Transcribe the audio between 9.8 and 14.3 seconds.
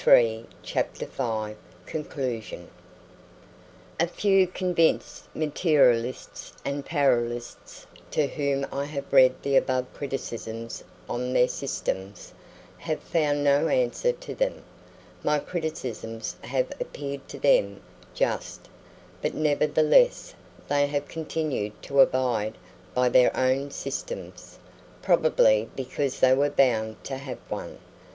criticisms on their systems, have found no answer